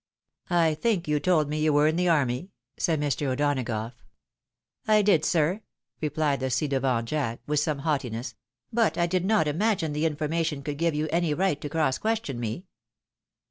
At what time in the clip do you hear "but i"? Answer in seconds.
8.73-9.05